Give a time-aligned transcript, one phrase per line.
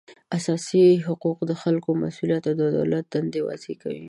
[0.37, 3.99] اساسي حقوق د خلکو مسولیت او د دولت دندې واضح کوي